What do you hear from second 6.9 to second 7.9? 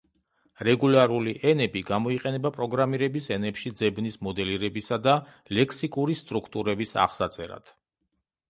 აღსაწერად.